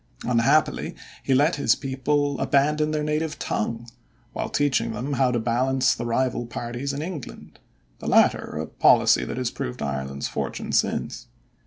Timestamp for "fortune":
10.27-10.71